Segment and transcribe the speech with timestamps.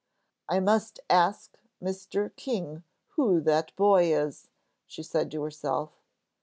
[0.49, 2.35] "I must ask Mr.
[2.35, 4.47] King who that boy is,"
[4.87, 5.91] she said to herself.